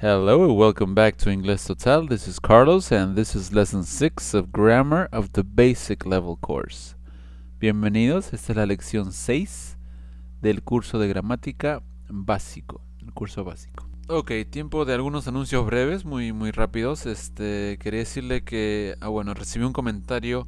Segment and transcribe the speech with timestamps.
[0.00, 2.06] Hello, welcome back to English Total.
[2.06, 6.94] This is Carlos, and this is lesson 6 of grammar of the basic level course.
[7.58, 9.76] Bienvenidos, esta es la lección 6
[10.40, 13.88] del curso de gramática básico, el curso básico.
[14.06, 17.04] Ok, tiempo de algunos anuncios breves, muy, muy rápidos.
[17.04, 20.46] Este, quería decirle que, ah, bueno, recibí un comentario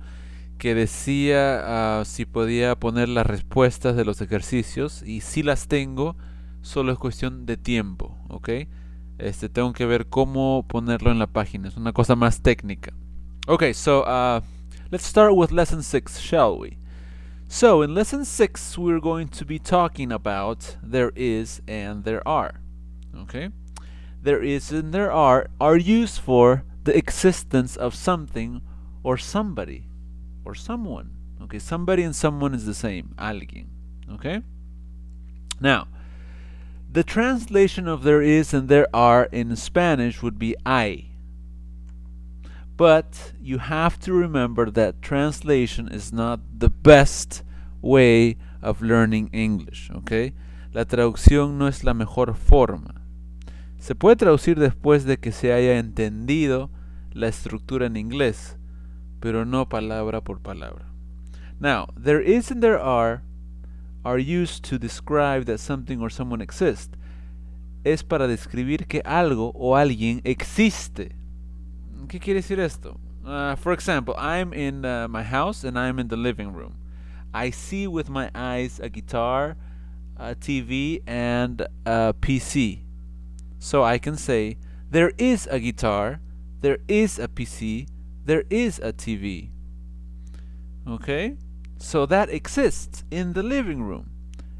[0.59, 6.17] que decía ah, si podía poner las respuestas de los ejercicios, y si las tengo,
[6.63, 8.49] solo es cuestión de tiempo, ¿ok?
[9.21, 11.69] Este, tengo que ver cómo ponerlo en la página.
[11.69, 12.93] Es una cosa más técnica.
[13.47, 14.41] Okay, so uh,
[14.91, 16.79] let's start with lesson 6, shall we?
[17.49, 22.61] So, in lesson 6, we're going to be talking about there is and there are.
[23.23, 23.51] Okay?
[24.23, 28.63] There is and there are are used for the existence of something
[29.03, 29.89] or somebody
[30.45, 31.11] or someone.
[31.43, 33.15] Okay, somebody and someone is the same.
[33.19, 33.67] Alguien.
[34.13, 34.43] Okay?
[35.61, 35.89] Now,
[36.93, 41.07] the translation of there is and there are in Spanish would be I.
[42.77, 47.43] But you have to remember that translation is not the best
[47.81, 50.33] way of learning English, okay?
[50.73, 53.03] La traducción no es la mejor forma.
[53.79, 56.71] Se puede traducir después de que se haya entendido
[57.13, 58.57] la estructura en inglés,
[59.21, 60.87] pero no palabra por palabra.
[61.61, 63.23] Now, there is and there are
[64.05, 66.97] are used to describe that something or someone exists.
[67.85, 71.13] Es para describir que algo o alguien existe.
[72.09, 72.99] ¿Qué quiere decir esto?
[73.25, 76.77] Uh, for example, I'm in uh, my house and I'm in the living room.
[77.33, 79.57] I see with my eyes a guitar,
[80.17, 82.81] a TV, and a PC.
[83.59, 84.57] So I can say,
[84.91, 86.21] there is a guitar,
[86.61, 87.87] there is a PC,
[88.25, 89.51] there is a TV.
[90.89, 91.37] Okay?
[91.81, 94.05] So that exists in the living room.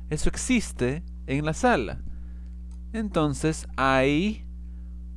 [0.09, 2.01] Eso existe en la sala.
[2.93, 4.45] Entonces hay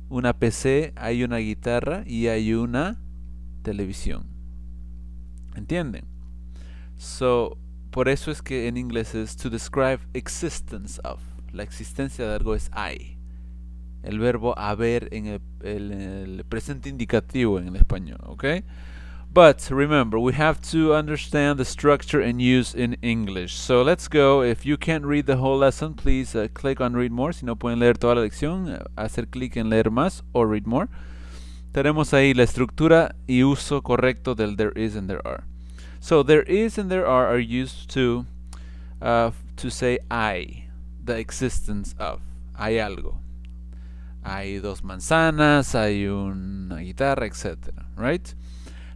[0.08, 3.00] una PC, hay una guitarra y hay una
[3.62, 4.26] televisión.
[5.56, 6.04] ¿Entienden?
[6.96, 7.58] So,
[7.90, 11.20] por eso es que en inglés es to describe existence of.
[11.52, 13.18] La existencia de algo es hay.
[14.02, 18.44] El verbo haber en el, presente indicativo en el español, ¿ok?
[19.34, 23.54] But remember, we have to understand the structure and use in English.
[23.54, 24.42] So let's go.
[24.42, 27.32] If you can't read the whole lesson, please uh, click on read more.
[27.32, 30.66] Si no pueden leer toda la lección, uh, hacer clic en leer más o read
[30.66, 30.86] more.
[31.72, 35.42] Tenemos ahí la estructura y uso correcto del there is and there are.
[35.98, 38.26] So there is and there are are used to
[39.02, 40.68] uh, to say I,
[41.04, 42.20] the existence of.
[42.56, 43.16] Hay algo.
[44.22, 47.72] Hay dos manzanas, hay una guitarra, etc.
[47.96, 48.32] Right?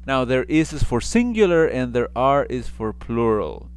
[0.09, 3.69] Now, there is is for singular and there are is for plural.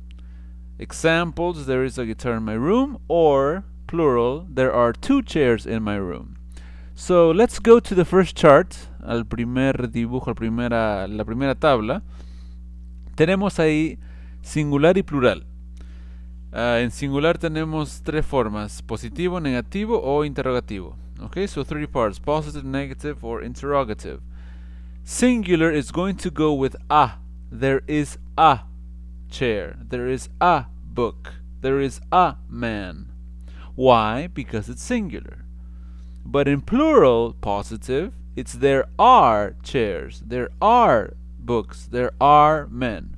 [0.79, 5.83] Examples there is a guitar in my room, or plural, there are two chairs in
[5.83, 6.37] my room.
[6.95, 12.01] So let's go to the first chart, al primer dibujo, al primera, la primera tabla.
[13.17, 13.99] Tenemos ahí
[14.41, 15.43] singular y plural.
[16.53, 20.95] Uh, en singular tenemos tres formas, positivo, negativo o interrogativo.
[21.23, 24.21] Okay, so three parts, positive, negative, or interrogative.
[25.03, 27.13] Singular is going to go with a.
[27.51, 28.61] There is a
[29.29, 29.77] chair.
[29.81, 31.33] There is a book.
[31.61, 33.11] There is a man.
[33.75, 34.27] Why?
[34.27, 35.45] Because it's singular.
[36.25, 40.21] But in plural, positive, it's there are chairs.
[40.25, 41.87] There are books.
[41.89, 43.17] There are men.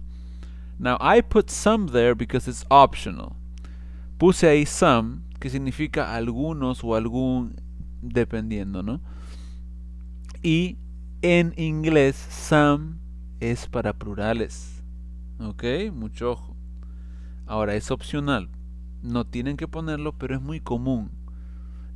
[0.79, 3.35] Now I put some there because it's optional.
[4.17, 7.57] Puse ahí some, que significa algunos o algún,
[8.01, 9.01] dependiendo, ¿no?
[10.43, 10.77] Y
[11.23, 12.95] en inglés, some
[13.39, 14.83] es para plurales.
[15.39, 15.63] ¿Ok?
[15.93, 16.55] Mucho ojo.
[17.45, 18.49] Ahora, es opcional.
[19.01, 21.11] No tienen que ponerlo, pero es muy común.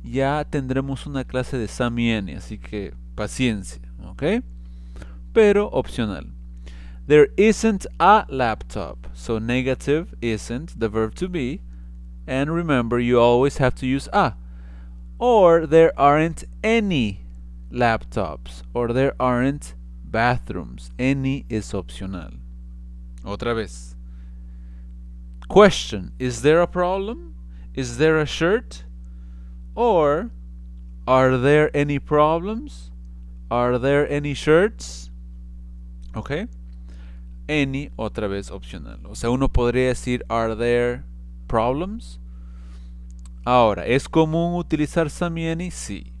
[0.02, 3.82] Ya tendremos una clase de some y any, así que paciencia.
[4.06, 4.42] ¿Ok?
[5.32, 6.32] Pero opcional.
[7.06, 9.08] There isn't a laptop.
[9.12, 11.60] So negative isn't the verb to be.
[12.26, 14.36] And remember, you always have to use a.
[15.18, 17.27] Or there aren't any
[17.72, 20.90] laptops or there aren't bathrooms.
[20.98, 22.30] Any is optional.
[23.24, 23.94] Otra vez.
[25.48, 27.34] Question Is there a problem?
[27.74, 28.84] Is there a shirt?
[29.74, 30.30] Or
[31.06, 32.90] are there any problems?
[33.50, 35.10] Are there any shirts?
[36.16, 36.48] Okay.
[37.48, 38.98] Any otra vez opcional.
[39.06, 41.04] O sea, uno podría decir Are there
[41.46, 42.18] problems?
[43.44, 45.70] Ahora, ¿es común utilizar Samieni?
[45.70, 46.12] Sí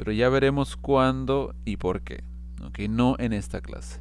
[0.00, 2.24] pero ya veremos cuándo y por qué.
[2.64, 2.78] ¿ok?
[2.88, 4.00] No en esta clase.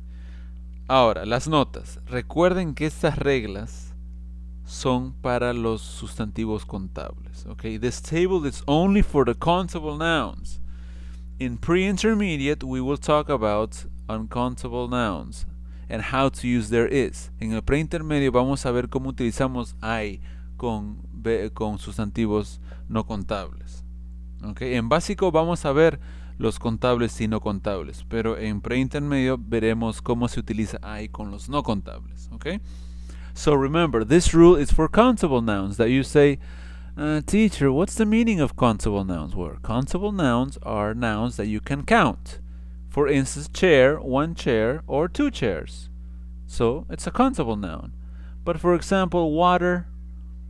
[0.87, 1.99] Ahora, las notas.
[2.05, 3.93] Recuerden que estas reglas
[4.63, 7.45] son para los sustantivos contables.
[7.47, 7.81] ¿ok?
[7.81, 10.61] This table is only for the countable nouns.
[11.37, 13.75] In pre-intermediate, we will talk about
[14.07, 15.47] uncountable nouns
[15.89, 17.29] and how to use there is.
[17.41, 20.21] En el preintermedio vamos a ver cómo utilizamos I
[20.55, 23.83] con sustantivos no contables.
[24.43, 24.75] Okay.
[24.75, 25.99] En básico vamos a ver
[26.37, 31.49] los contables y no contables, pero en preintermedio veremos cómo se utiliza I con los
[31.49, 32.29] no contables.
[32.33, 32.59] Okay.
[33.33, 36.39] So remember, this rule is for countable nouns that you say,
[36.97, 39.35] uh, teacher, what's the meaning of countable nouns?
[39.35, 42.39] Well, countable nouns are nouns that you can count.
[42.89, 45.89] For instance, chair, one chair, or two chairs.
[46.47, 47.93] So it's a countable noun.
[48.43, 49.87] But for example, water,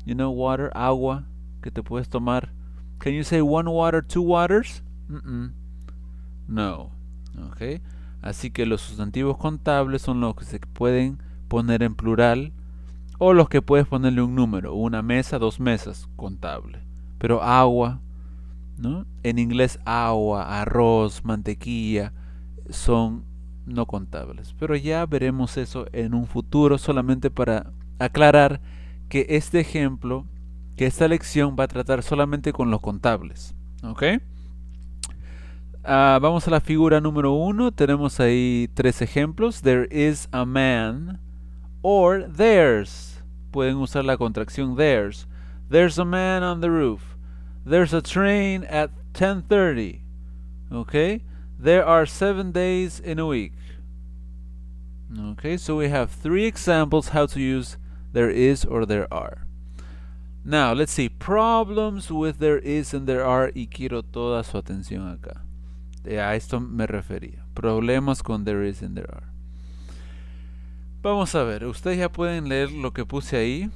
[0.06, 1.26] you know, water, agua,
[1.62, 2.50] que te puedes tomar.
[3.00, 4.84] Can you say one water, two waters?
[5.08, 5.52] Mm -mm.
[6.48, 6.92] No.
[7.52, 7.82] Okay.
[8.22, 12.52] Así que los sustantivos contables son los que se pueden poner en plural
[13.18, 16.80] o los que puedes ponerle un número, una mesa, dos mesas, contable.
[17.18, 18.02] Pero agua,
[18.78, 19.06] ¿no?
[19.24, 22.14] En inglés agua, arroz, mantequilla
[22.70, 23.24] son
[23.66, 24.56] no contables.
[24.58, 28.62] Pero ya veremos eso en un futuro solamente para aclarar
[29.10, 30.26] que este ejemplo,
[30.80, 33.54] que esta lección va a tratar solamente con los contables.
[33.84, 34.02] ¿Ok?
[35.84, 37.74] Uh, vamos a la figura número uno.
[37.74, 39.62] Tenemos ahí tres ejemplos.
[39.62, 41.20] There is a man
[41.82, 43.22] or there's
[43.52, 45.28] pueden usar la contracción there's.
[45.70, 47.18] There's a man on the roof.
[47.66, 50.00] There's a train at 10:30.
[50.72, 51.26] Okay?
[51.62, 53.52] There are 7 days in a week.
[55.32, 57.76] Okay, so we have three examples how to use
[58.14, 59.49] there is or there are.
[60.44, 65.08] Now, let's see problems with there is and there are y quiero toda su atención
[65.08, 65.44] acá.
[66.06, 67.46] A esto me refería.
[67.54, 69.28] Problemas con there is and there are.
[71.02, 73.70] Vamos a ver, ustedes ya pueden leer lo que puse ahí.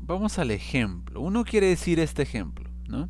[0.00, 1.20] Vamos al ejemplo.
[1.20, 3.08] Uno quiere decir este ejemplo, ¿no?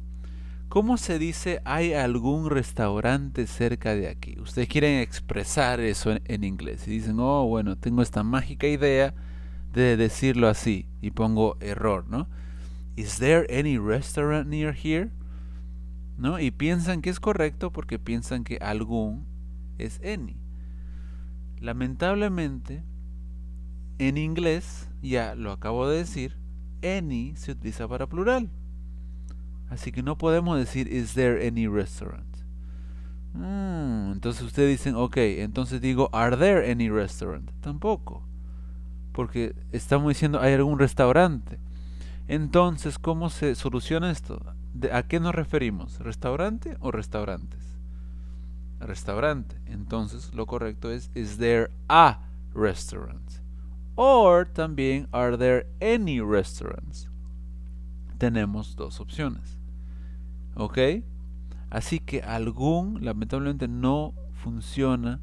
[0.69, 4.41] ¿Cómo se dice hay algún restaurante cerca de aquí?
[4.41, 9.15] Ustedes quieren expresar eso en, inglés y dicen, oh, bueno, tengo esta mágica idea
[9.73, 12.27] de decirlo así y pongo error, ¿no?
[12.97, 15.11] Is there any restaurant near here?
[16.19, 16.39] ¿No?
[16.39, 19.27] Y piensan que es correcto porque piensan que algún
[19.79, 20.37] es any.
[21.61, 22.83] Lamentablemente,
[23.99, 26.37] en inglés, ya lo acabo de decir,
[26.83, 28.51] any se utiliza para plural.
[29.71, 32.37] Así que no podemos decir is there any restaurant.
[33.35, 37.51] Mm, entonces ustedes dicen, ok, entonces digo, are there any restaurant?
[37.61, 38.23] Tampoco.
[39.13, 41.59] Porque estamos diciendo, hay algún restaurante.
[42.29, 44.41] Entonces, ¿cómo se soluciona esto?
[44.93, 45.99] ¿A qué nos referimos?
[45.99, 47.79] ¿Restaurante o restaurantes?
[48.81, 49.57] Restaurante.
[49.67, 52.21] Entonces, lo correcto es, is there a
[52.55, 53.31] restaurant?
[53.95, 57.09] Or también, are there any restaurants?
[58.19, 59.59] Tenemos dos opciones.
[60.55, 60.79] ¿Ok?
[61.71, 65.21] Así que algún, lamentablemente, no funciona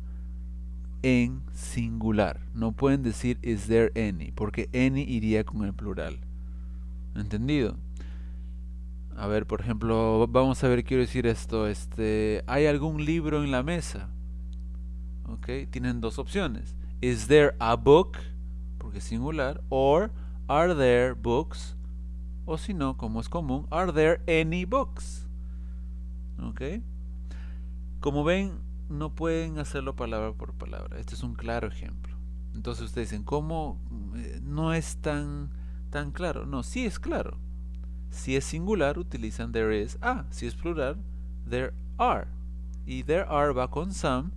[1.01, 2.39] en singular.
[2.53, 6.19] No pueden decir is there any, porque any iría con el plural.
[7.15, 7.77] ¿Entendido?
[9.15, 11.67] A ver, por ejemplo, vamos a ver, quiero decir esto.
[11.67, 14.09] Este, ¿Hay algún libro en la mesa?
[15.27, 15.49] ¿Ok?
[15.69, 16.75] Tienen dos opciones.
[17.01, 18.17] Is there a book?
[18.89, 20.09] porque es singular, or
[20.47, 21.75] are there books,
[22.45, 25.27] o si no, como es común, are there any books?
[26.41, 26.81] ¿Ok?
[27.99, 28.57] Como ven,
[28.89, 30.97] no pueden hacerlo palabra por palabra.
[30.97, 32.15] Este es un claro ejemplo.
[32.55, 33.79] Entonces ustedes dicen, ¿cómo
[34.15, 35.51] eh, no es tan,
[35.89, 36.45] tan claro?
[36.45, 37.37] No, sí es claro.
[38.09, 39.97] Si es singular, utilizan there is.
[40.01, 40.97] Ah, si es plural,
[41.49, 42.27] there are.
[42.85, 44.31] Y there are va con some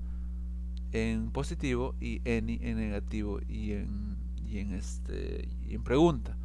[0.92, 4.12] en positivo y any en negativo y en
[4.52, 6.36] y en, este, y en pregunta.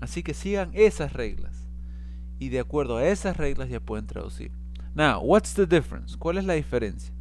[0.00, 1.68] Así que sigan esas reglas.
[2.38, 4.50] Y de acuerdo a esas reglas ya pueden traducir.
[4.94, 6.16] Now, what's the difference?
[6.16, 7.12] ¿Cuál es la diferencia?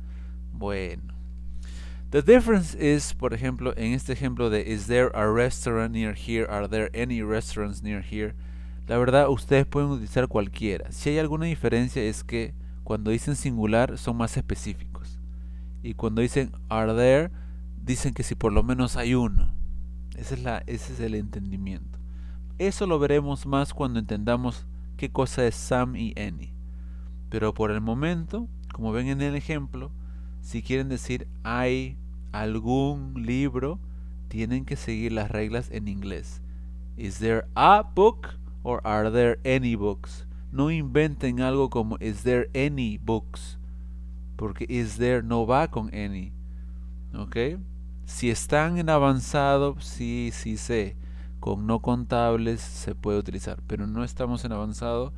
[0.53, 1.14] Bueno.
[2.15, 6.47] The difference is, por ejemplo, en este ejemplo de Is there a restaurant near here?
[6.49, 8.33] Are there any restaurants near here?
[8.87, 10.93] La verdad, ustedes pueden utilizar cualquiera.
[10.93, 12.53] Si hay alguna diferencia es que
[12.85, 15.19] cuando dicen singular son más específicos.
[15.83, 17.31] Y cuando dicen are there,
[17.83, 19.53] dicen que si por lo menos hay uno.
[20.15, 21.99] Ese es, la, ese es el entendimiento.
[22.59, 26.53] Eso lo veremos más cuando entendamos qué cosa es Sam y any.
[27.27, 29.91] Pero por el momento, como ven en el ejemplo,
[30.39, 31.97] si quieren decir hay
[32.41, 33.79] algún libro,
[34.27, 36.41] tienen que seguir las reglas en inglés.
[36.97, 38.29] Is there a book
[38.63, 40.27] or are there any books?
[40.51, 43.57] No inventen algo como is there any books,
[44.37, 46.31] porque is there no va con any.
[47.13, 47.59] ¿Ok?
[48.05, 50.95] Si están en avanzado, sí, sí sé.
[51.39, 55.13] Con no contables se puede utilizar, pero no estamos en avanzado,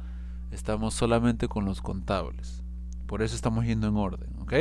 [0.52, 2.64] estamos solamente con los contables.
[3.06, 4.54] Por eso estamos yendo en orden, ¿ok?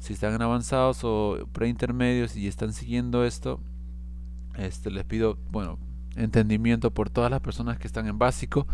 [0.00, 3.60] Si están avanzados o preintermedios y están siguiendo esto,
[4.56, 5.78] este, les pido, bueno,
[6.16, 8.66] entendimiento por todas las personas que están en básico.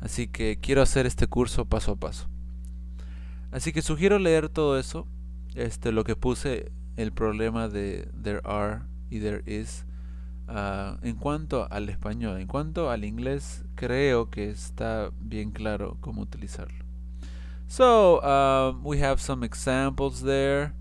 [0.00, 2.28] Así que quiero hacer este curso paso a paso.
[3.52, 5.06] Así que sugiero leer todo eso.
[5.54, 9.86] Este, lo que puse, el problema de there are y there is.
[10.48, 16.22] Ah, en cuanto al español, en cuanto al inglés, creo que está bien claro cómo
[16.22, 16.83] utilizarlo.
[17.66, 20.74] So, uh, we have some examples there.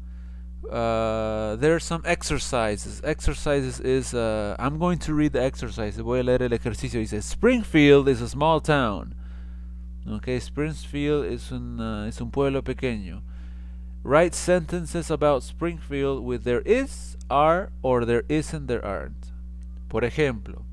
[0.72, 3.02] Uh, there are some exercises.
[3.04, 5.98] Exercises is, uh, I'm going to read the exercise.
[5.98, 7.00] Voy a leer el ejercicio.
[7.00, 9.16] Dice, Springfield is a small town.
[10.10, 13.22] Okay, Springfield es un, uh, es un pueblo pequeño.
[14.04, 19.32] Write sentences about Springfield with there is, are, or there isn't, there aren't.
[19.88, 20.64] Por ejemplo,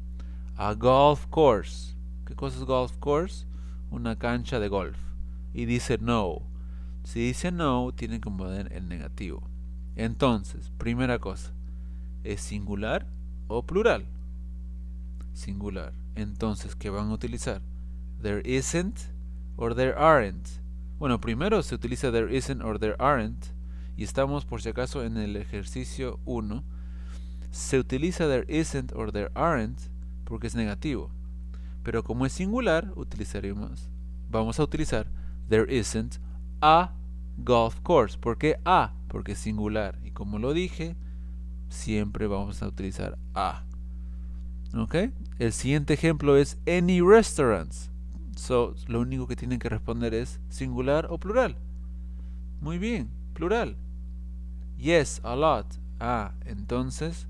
[0.59, 1.95] a golf course.
[2.27, 3.45] ¿Qué cosa es golf course?
[3.93, 4.97] Una cancha de golf.
[5.53, 6.43] Y dice no.
[7.05, 9.43] Si dice no, tiene que poner el negativo.
[9.97, 11.53] Entonces, primera cosa,
[12.25, 13.07] ¿es singular
[13.49, 14.07] o plural?
[15.33, 15.93] Singular.
[16.15, 17.63] Entonces, ¿qué van a utilizar?
[18.23, 18.99] There isn't
[19.57, 20.49] or there aren't.
[20.99, 23.47] Bueno, primero se utiliza there isn't or there aren't.
[23.97, 26.63] Y estamos por si acaso en el ejercicio 1.
[27.51, 29.81] Se utiliza there isn't or there aren't
[30.25, 31.11] porque es negativo.
[31.83, 33.89] Pero como es singular, utilizaremos,
[34.31, 35.07] vamos a utilizar
[35.51, 36.19] there isn't
[36.63, 36.91] a
[37.45, 38.17] golf course.
[38.17, 38.95] ¿Por qué a?
[39.09, 39.99] Porque es singular.
[40.03, 40.97] Y como lo dije,
[41.69, 43.65] siempre vamos a utilizar a.
[44.75, 44.95] ¿Ok?
[45.39, 47.91] El siguiente ejemplo es any restaurants.
[48.37, 51.57] So, lo único que tienen que responder es singular o plural.
[52.61, 53.77] Muy bien, plural.
[54.79, 55.67] Yes, a lot.
[55.99, 57.27] Ah, entonces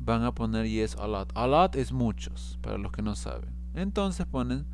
[0.00, 1.30] van a poner yes, a lot.
[1.34, 3.50] A lot es muchos, para los que no saben.
[3.74, 4.66] Entonces ponen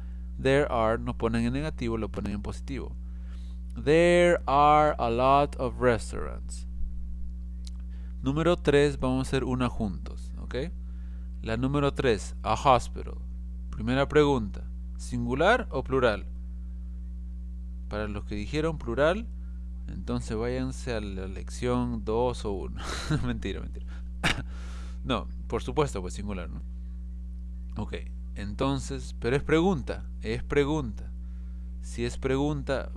[0.43, 2.95] there are, no ponen en negativo, lo ponen en positivo.
[3.75, 6.67] There are a lot of restaurants.
[8.23, 10.57] Número 3, vamos a hacer una juntos, ¿ok?
[11.43, 13.15] La número 3, a hospital.
[13.71, 14.63] Primera pregunta,
[14.97, 16.27] ¿singular o plural?
[17.89, 19.27] Para los que dijeron plural,
[19.89, 22.83] entonces váyanse a la lección 2 o 1.
[23.27, 23.87] mentira, mentira.
[25.05, 26.63] no, por supuesto, pues singular, ¿no?
[27.77, 27.95] Ok,
[28.35, 31.11] entonces, pero es pregunta, es pregunta.
[31.83, 32.91] Si es pregunta,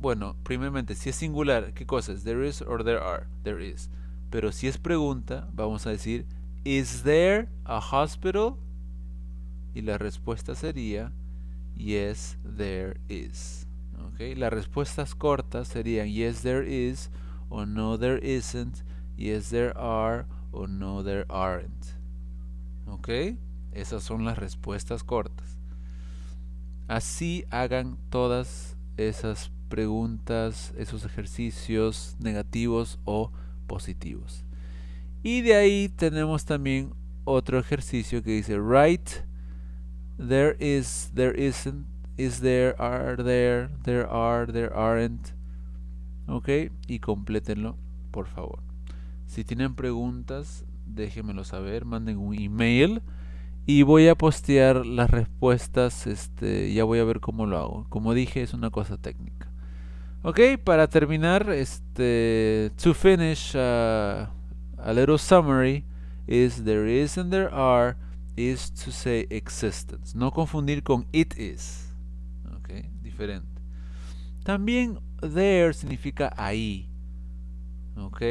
[0.00, 2.24] bueno, primeramente, si es singular, ¿qué cosa es?
[2.24, 3.26] There is or there are?
[3.42, 3.90] There is.
[4.30, 6.26] Pero si es pregunta, vamos a decir,
[6.64, 8.56] ¿Is there a hospital?
[9.74, 11.12] Y la respuesta sería,
[11.76, 13.66] Yes, there is.
[14.14, 14.34] Okay.
[14.34, 17.10] Las respuestas cortas serían, Yes, there is,
[17.48, 18.84] o No, there isn't,
[19.16, 21.96] Yes, there are, o No, there aren't.
[22.86, 23.08] ¿Ok?
[23.72, 25.58] Esas son las respuestas cortas.
[26.88, 33.30] Así hagan todas esas preguntas, esos ejercicios negativos o
[33.66, 34.44] positivos.
[35.22, 36.94] Y de ahí tenemos también
[37.24, 39.28] otro ejercicio que dice write
[40.18, 45.34] there is, there isn't, is there, are there, there are, there aren't.
[46.26, 46.48] Ok,
[46.86, 47.76] y complétenlo,
[48.10, 48.60] por favor.
[49.26, 53.02] Si tienen preguntas, déjenmelo saber, manden un email
[53.70, 57.86] y voy a postear las respuestas, este, ya voy a ver cómo lo hago.
[57.90, 59.46] Como dije, es una cosa técnica.
[60.22, 64.26] Ok, para terminar, este, to finish uh,
[64.78, 65.84] a little summary
[66.26, 67.94] is there is and there are
[68.36, 70.16] is to say existence.
[70.16, 71.92] No confundir con it is.
[72.56, 72.70] Ok,
[73.02, 73.60] diferente.
[74.44, 76.88] También there significa ahí.
[77.98, 78.22] Ok,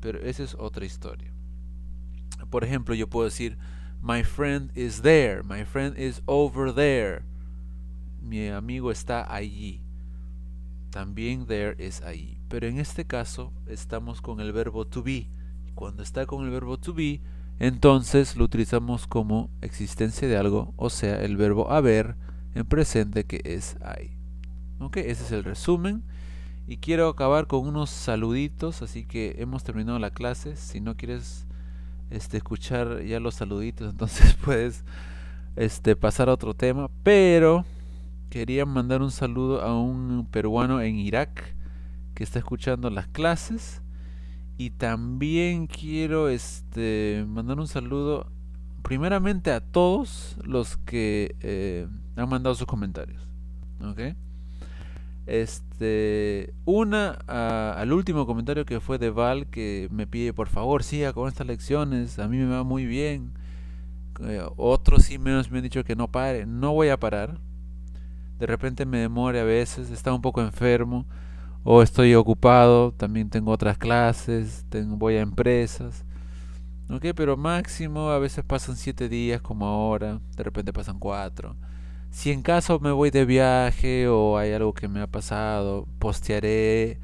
[0.00, 1.32] pero esa es otra historia.
[2.50, 3.56] Por ejemplo, yo puedo decir
[4.02, 5.42] My friend is there.
[5.42, 7.22] My friend is over there.
[8.20, 9.82] Mi amigo está allí
[10.92, 12.38] también there es ahí.
[12.48, 15.28] Pero en este caso estamos con el verbo to be.
[15.74, 17.20] Cuando está con el verbo to be,
[17.58, 22.14] entonces lo utilizamos como existencia de algo, o sea, el verbo haber
[22.54, 24.18] en presente que es ahí.
[24.78, 26.04] Ok, ese es el resumen.
[26.66, 30.56] Y quiero acabar con unos saluditos, así que hemos terminado la clase.
[30.56, 31.46] Si no quieres
[32.12, 34.84] este, escuchar ya los saluditos, entonces puedes
[35.56, 36.88] este, pasar a otro tema.
[37.02, 37.64] Pero
[38.30, 41.54] quería mandar un saludo a un peruano en Irak
[42.14, 43.82] que está escuchando las clases
[44.56, 48.30] y también quiero este mandar un saludo
[48.82, 53.26] primeramente a todos los que eh, han mandado sus comentarios
[53.80, 54.14] ¿ok?
[55.26, 61.12] Este una al último comentario que fue de Val que me pide por favor siga
[61.12, 63.32] con estas lecciones a mí me va muy bien
[64.20, 67.38] eh, otros sí menos me han dicho que no pare no voy a parar
[68.42, 71.06] de repente me demore a veces, está un poco enfermo
[71.62, 76.04] o estoy ocupado, también tengo otras clases, tengo, voy a empresas.
[76.90, 81.54] Ok, pero máximo a veces pasan siete días como ahora, de repente pasan cuatro.
[82.12, 87.00] Si en caso me voy de viaje o hay algo que me ha pasado, postearé,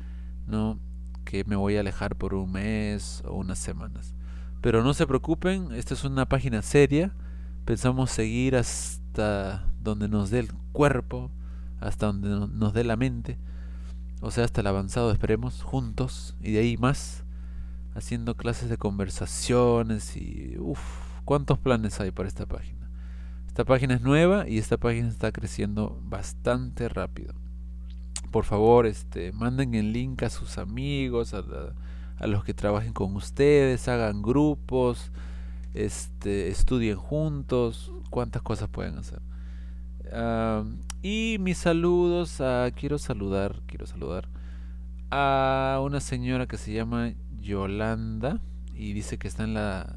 [0.47, 0.79] ¿no?
[1.25, 4.15] Que me voy a alejar por un mes o unas semanas.
[4.61, 7.15] Pero no se preocupen, esta es una página seria.
[7.65, 11.31] Pensamos seguir hasta donde nos dé el cuerpo,
[11.81, 13.39] hasta donde nos dé la mente.
[14.21, 16.37] O sea, hasta el avanzado, esperemos, juntos.
[16.43, 17.25] Y de ahí más,
[17.95, 20.57] haciendo clases de conversaciones y...
[20.59, 20.81] Uff,
[21.25, 22.78] ¿cuántos planes hay para esta página?
[23.59, 27.35] Esta página es nueva y esta página está creciendo bastante rápido.
[28.31, 31.43] Por favor, este, manden el link a sus amigos, a,
[32.29, 35.11] los que trabajen con ustedes, hagan grupos,
[35.75, 39.23] este, estudien juntos, cuántas cosas pueden hacer.
[41.03, 44.29] y mis saludos a, quiero saludar, quiero saludar
[45.11, 47.11] a una señora que se llama
[47.41, 48.41] Yolanda
[48.73, 49.97] y dice que está en la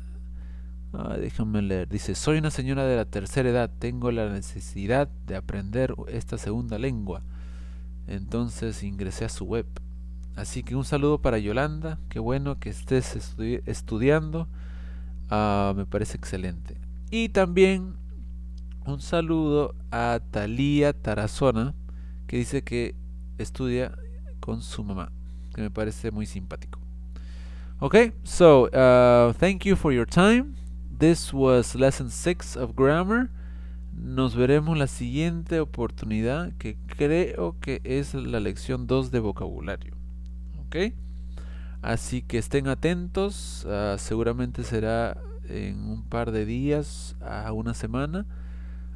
[0.94, 1.88] Ah, déjame leer.
[1.88, 6.78] Dice, soy una señora de la tercera edad, tengo la necesidad de aprender esta segunda
[6.78, 7.22] lengua.
[8.08, 9.66] Entonces ingresé a su web.
[10.36, 13.16] Así que un saludo para Yolanda, qué bueno que estés
[13.66, 14.48] estudiando,
[15.30, 16.78] ah, me parece excelente.
[17.10, 17.96] Y también
[18.86, 21.74] un saludo a Talía Tarazona,
[22.28, 22.96] que dice que
[23.38, 23.92] estudia
[24.40, 25.12] con su mamá,
[25.54, 26.80] que me parece muy simpático.
[27.80, 30.54] Okay, so uh, thank you for your time.
[31.01, 33.31] This was lesson 6 of grammar.
[33.91, 39.96] Nos veremos la siguiente oportunidad que creo que es la lección 2 de vocabulario.
[40.63, 40.93] ¿Ok?
[41.81, 43.65] Así que estén atentos.
[43.65, 45.17] Uh, seguramente será
[45.50, 48.27] en un par de días a una semana.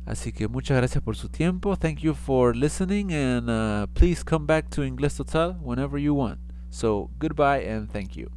[0.06, 1.76] Así que muchas gracias por su tiempo.
[1.76, 6.40] Thank you for listening and uh, please come back to English Total whenever you want.
[6.70, 8.30] So goodbye and thank you.